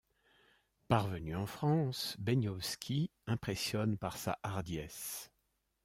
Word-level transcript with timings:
Parvenu 0.87 1.35
en 1.35 1.45
France, 1.45 2.15
Beniowski 2.17 3.11
impressionne 3.27 3.99
par 3.99 4.17
sa 4.17 4.39
hardiesse. 4.41 5.29